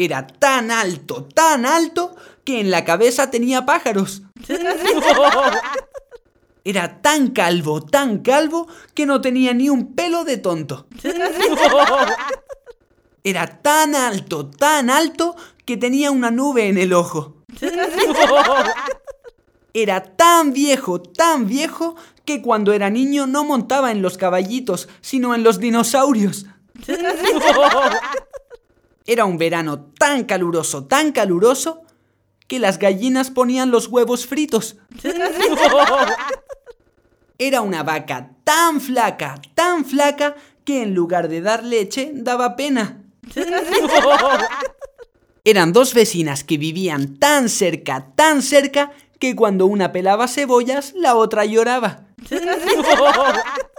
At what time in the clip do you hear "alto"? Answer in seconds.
0.70-1.24, 1.66-2.14, 13.96-14.48, 14.88-15.34